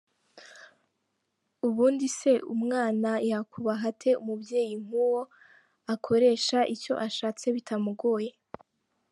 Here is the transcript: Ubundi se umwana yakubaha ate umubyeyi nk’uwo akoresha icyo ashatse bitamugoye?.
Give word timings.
Ubundi 1.67 2.07
se 2.17 2.31
umwana 2.53 3.11
yakubaha 3.31 3.85
ate 3.93 4.11
umubyeyi 4.21 4.73
nk’uwo 4.83 5.21
akoresha 5.93 6.59
icyo 6.75 6.93
ashatse 7.07 7.45
bitamugoye?. 7.55 8.31